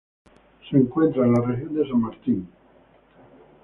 Se 0.67 0.75
encuentra 0.77 1.23
en 1.27 1.33
la 1.33 1.41
región 1.41 1.77
San 1.87 2.01
Martín. 2.01 2.47